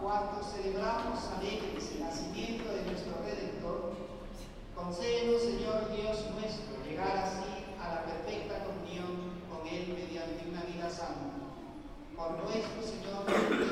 cuando 0.00 0.42
celebramos 0.42 1.20
alegres 1.36 1.92
el 1.92 2.00
nacimiento 2.00 2.72
de 2.72 2.82
nuestro 2.84 3.12
Redentor, 3.22 3.92
concédenos, 4.74 5.42
Señor 5.42 5.92
Dios 5.94 6.24
nuestro, 6.32 6.82
llegar 6.88 7.16
así 7.18 7.68
a 7.78 7.94
la 7.94 8.04
perfecta 8.04 8.64
comunión 8.64 9.44
con 9.50 9.66
Él 9.68 9.92
mediante 9.92 10.48
una 10.48 10.62
vida 10.62 10.88
santa. 10.88 11.36
Por 12.16 12.32
nuestro 12.44 12.80
Señor 12.82 13.69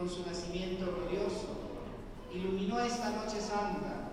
con 0.00 0.08
su 0.08 0.24
nacimiento 0.24 0.88
glorioso, 0.96 1.60
iluminó 2.32 2.80
esta 2.80 3.10
noche 3.10 3.36
santa, 3.36 4.08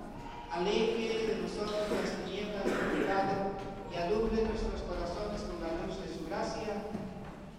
aleje 0.51 1.31
de 1.31 1.39
nosotros 1.39 1.87
las 1.87 2.11
tinieblas 2.27 2.65
del 2.67 2.99
pecado 2.99 3.55
y 3.87 3.95
alumbre 3.95 4.43
nuestros 4.43 4.83
corazones 4.83 5.47
con 5.47 5.63
la 5.63 5.71
luz 5.87 5.95
de 6.03 6.11
su 6.11 6.27
gracia. 6.27 6.83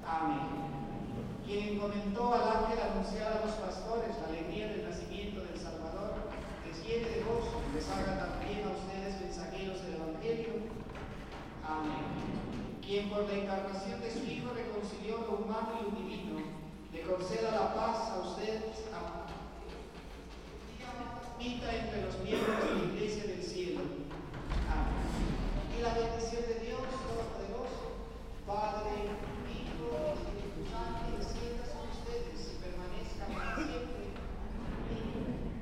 Amén. 0.05 0.45
Quien 1.41 1.81
encomendó 1.81 2.35
al 2.35 2.69
ángel 2.69 2.77
anunciar 2.85 3.33
a 3.33 3.47
los 3.49 3.57
pastores 3.65 4.13
la 4.21 4.29
alegría 4.29 4.77
del 4.77 4.85
nacimiento 4.85 5.41
del 5.49 5.57
Salvador, 5.57 6.29
les 6.69 6.77
llene 6.85 7.09
de 7.09 7.25
gozo, 7.25 7.65
les 7.73 7.89
haga 7.89 8.29
también 8.29 8.61
a 8.69 8.77
ustedes 8.77 9.25
mensajeros 9.25 9.81
del 9.89 10.05
Evangelio. 10.05 10.69
Amén. 11.65 12.29
Quien 12.85 13.09
por 13.09 13.25
la 13.25 13.41
encarnación 13.41 14.03
de 14.05 14.13
su 14.13 14.21
Hijo 14.29 14.53
reconcilió 14.53 15.17
lo 15.25 15.45
humano 15.45 15.81
y 15.81 15.88
conceda 17.09 17.51
la 17.53 17.75
paz 17.75 18.11
a 18.11 18.21
ustedes, 18.21 18.85
habita 21.39 21.73
entre 21.73 22.03
los 22.05 22.19
miembros 22.21 22.59
de 22.61 22.75
la 22.75 22.85
Iglesia 22.93 23.25
del 23.25 23.43
Cielo. 23.43 23.81
Amén. 24.69 25.09
Y 25.73 25.81
la 25.81 25.95
bendición 25.95 26.43
de 26.45 26.67
Dios 26.67 26.85
Todopoderoso, 27.09 28.13
Padre, 28.47 29.09
Hijo 29.49 29.89
y 29.89 30.21
Espíritu 30.21 30.69
Santo, 30.69 31.17
descienda 31.17 31.65
sobre 31.65 31.97
ustedes 31.97 32.53
y 32.53 32.61
permanezca 32.61 33.25
para 33.33 33.57
siempre. 33.57 34.13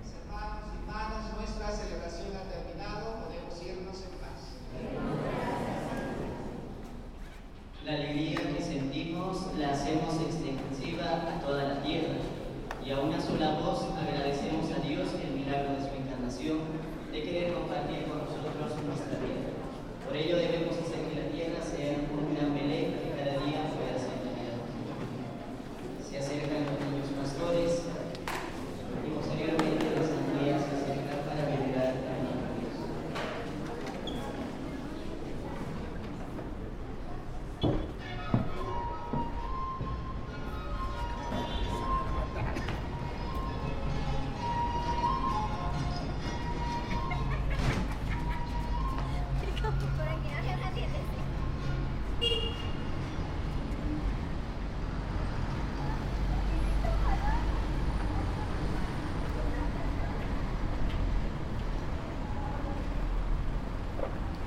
Hermanos 0.02 0.66
y 0.66 0.82
hermanas, 0.82 1.30
nuestra 1.38 1.70
celebración 1.70 2.34
ha 2.34 2.50
terminado, 2.50 3.22
podemos 3.22 3.54
irnos 3.62 4.02
en 4.02 4.18
paz. 4.18 4.58
La 7.84 7.92
alegría 7.92 8.34
que 8.34 8.62
sentimos 8.64 9.54
la 9.58 9.70
hacemos 9.70 10.14
en 10.16 10.25
a 11.26 11.40
toda 11.40 11.62
la 11.64 11.82
tierra. 11.82 12.14
Y 12.84 12.90
a 12.92 13.00
una 13.00 13.20
sola 13.20 13.58
voz 13.58 13.82
agradecemos 13.98 14.70
a 14.70 14.78
Dios 14.86 15.10
el 15.18 15.34
milagro 15.34 15.74
de 15.74 15.82
su 15.82 15.90
encarnación, 15.90 16.58
de 17.10 17.22
querer 17.22 17.52
compartir 17.54 18.06
con 18.06 18.22
nosotros 18.22 18.54
nuestra 18.86 19.18
tierra. 19.18 19.50
Por 20.06 20.16
ello 20.16 20.36
debemos 20.36 20.78
hacer 20.78 21.02
que 21.10 21.18
la 21.18 21.28
tierra 21.34 21.58
sea 21.60 21.98
un 22.14 22.34
gran 22.34 22.54
Belén 22.54 23.05